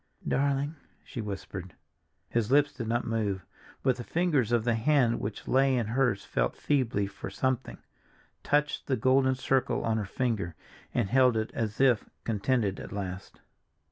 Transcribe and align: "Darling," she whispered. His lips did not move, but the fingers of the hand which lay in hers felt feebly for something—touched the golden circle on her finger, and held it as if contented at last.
"Darling," 0.27 0.77
she 1.03 1.21
whispered. 1.21 1.75
His 2.27 2.51
lips 2.51 2.73
did 2.73 2.87
not 2.87 3.05
move, 3.05 3.45
but 3.83 3.97
the 3.97 4.03
fingers 4.03 4.51
of 4.51 4.63
the 4.63 4.73
hand 4.73 5.19
which 5.19 5.47
lay 5.47 5.77
in 5.77 5.85
hers 5.85 6.25
felt 6.25 6.55
feebly 6.55 7.05
for 7.05 7.29
something—touched 7.29 8.87
the 8.87 8.97
golden 8.97 9.35
circle 9.35 9.83
on 9.83 9.97
her 9.97 10.05
finger, 10.07 10.55
and 10.91 11.11
held 11.11 11.37
it 11.37 11.51
as 11.53 11.79
if 11.79 12.09
contented 12.23 12.79
at 12.79 12.91
last. 12.91 13.41